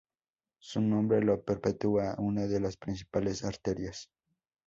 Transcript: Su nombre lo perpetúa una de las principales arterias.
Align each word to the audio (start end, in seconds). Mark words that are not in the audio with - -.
Su 0.59 0.81
nombre 0.81 1.21
lo 1.21 1.43
perpetúa 1.43 2.15
una 2.17 2.47
de 2.47 2.59
las 2.59 2.75
principales 2.75 3.43
arterias. 3.43 4.09